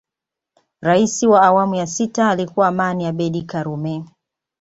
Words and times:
Rais 0.81 1.23
wa 1.23 1.41
awamu 1.41 1.87
sita 1.87 2.29
alikuwa 2.29 2.67
Aman 2.67 3.01
Abeid 3.05 3.45
karume 3.45 4.05